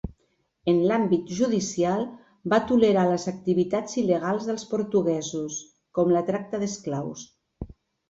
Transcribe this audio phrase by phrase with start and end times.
[0.71, 2.01] En l'àmbit judicial,
[2.55, 5.63] va tolerar les activitats il·legals dels portuguesos,
[6.01, 7.33] com la tracta d'esclaus.